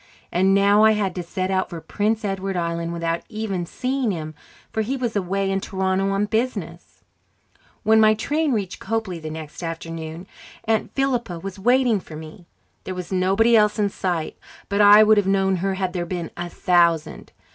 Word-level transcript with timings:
And 0.31 0.55
now 0.55 0.83
I 0.83 0.93
had 0.93 1.13
to 1.13 1.21
set 1.21 1.51
out 1.51 1.69
for 1.69 1.79
Prince 1.79 2.25
Edward 2.25 2.57
Island 2.57 2.91
without 2.91 3.21
even 3.29 3.67
seeing 3.67 4.09
him, 4.09 4.33
for 4.73 4.81
he 4.81 4.97
was 4.97 5.15
away 5.15 5.51
in 5.51 5.61
Toronto 5.61 6.09
on 6.09 6.25
business. 6.25 7.03
When 7.83 7.99
my 7.99 8.15
train 8.15 8.51
reached 8.51 8.79
Copely 8.79 9.19
the 9.21 9.29
next 9.29 9.61
afternoon, 9.61 10.25
Aunt 10.65 10.91
Philippa 10.95 11.37
was 11.37 11.59
waiting 11.59 11.99
for 11.99 12.15
me. 12.15 12.47
There 12.83 12.95
was 12.95 13.11
nobody 13.11 13.55
else 13.55 13.77
in 13.77 13.89
sight, 13.89 14.39
but 14.69 14.81
I 14.81 15.03
would 15.03 15.17
have 15.17 15.27
known 15.27 15.57
her 15.57 15.75
had 15.75 15.93
there 15.93 16.07
been 16.07 16.31
a 16.35 16.49
thousand. 16.49 17.31